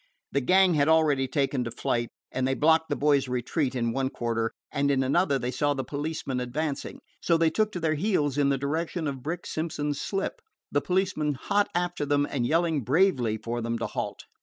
The 0.31 0.41
gang 0.41 0.73
had 0.73 0.87
already 0.89 1.27
taken 1.27 1.63
to 1.63 1.69
flight, 1.69 2.09
and 2.31 2.47
they 2.47 2.55
blocked 2.55 2.89
the 2.89 2.95
boys' 2.95 3.27
retreat 3.27 3.75
in 3.75 3.91
one 3.93 4.09
quarter, 4.09 4.51
and 4.71 4.89
in 4.89 5.03
another 5.03 5.37
they 5.37 5.51
saw 5.51 5.75
the 5.75 5.83
policemen 5.83 6.39
advancing. 6.39 7.01
So 7.21 7.37
they 7.37 7.51
took 7.51 7.71
to 7.73 7.79
their 7.79 7.93
heels 7.93 8.35
in 8.35 8.49
the 8.49 8.57
direction 8.57 9.07
of 9.07 9.21
Brick 9.21 9.45
Simpson's 9.45 10.01
slip, 10.01 10.41
the 10.71 10.81
policemen 10.81 11.35
hot 11.35 11.69
after 11.75 12.03
them 12.07 12.25
and 12.31 12.47
yelling 12.47 12.81
bravely 12.83 13.37
for 13.37 13.61
them 13.61 13.77
to 13.77 13.85
halt. 13.85 14.23